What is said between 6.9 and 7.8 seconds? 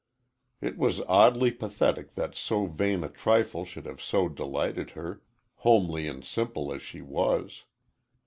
was.